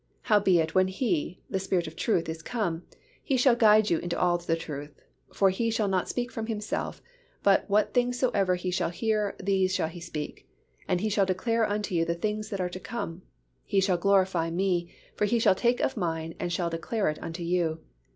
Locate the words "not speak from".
5.87-6.47